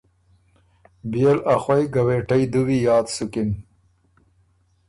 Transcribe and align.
بيې 1.11 1.31
ل 1.37 1.39
ا 1.53 1.55
خوئ 1.63 1.83
ګوېټئ 1.95 2.43
دُوی 2.51 2.77
یاد 2.87 3.05
سُکِن 3.15 3.49